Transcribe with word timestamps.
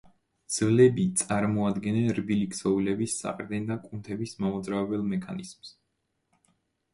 ძვლები 0.53 1.03
წარმოადგენენ 1.19 2.09
რბილი 2.19 2.47
ქსოვილების 2.53 3.19
საყრდენ 3.25 3.69
და 3.73 3.77
კუნთების 3.85 4.35
მამოძრავებელ 4.41 5.05
მექანიზმს. 5.13 5.73